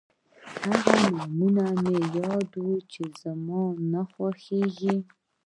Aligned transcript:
هغه 0.63 0.93
نومونه 1.11 1.65
مه 1.83 1.95
یادوه 2.17 2.75
چې 2.91 3.03
زما 3.21 3.61
نه 3.91 4.01
خوښېږي. 4.11 4.97